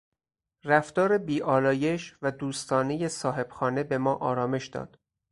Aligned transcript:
رفتار 0.63 1.17
بی 1.17 1.41
آلایش 1.41 2.15
و 2.21 2.31
دوستانهی 2.31 3.09
صاحبخانه 3.09 3.83
به 3.83 3.97
ما 3.97 4.13
آرامش 4.15 4.67
داد. 4.67 4.99